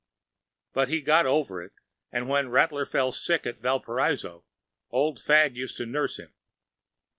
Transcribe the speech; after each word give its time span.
But 0.73 0.87
he 0.87 0.99
got 1.03 1.27
over 1.27 1.61
it, 1.61 1.73
and 2.11 2.27
when 2.27 2.49
Rattler 2.49 2.87
fell 2.87 3.11
sick 3.11 3.45
at 3.45 3.59
Valparaiso, 3.61 4.43
Old 4.89 5.19
Fagg 5.21 5.55
used 5.55 5.77
to 5.77 5.85
nurse 5.85 6.17
him. 6.17 6.33